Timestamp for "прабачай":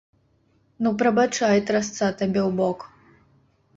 1.03-1.63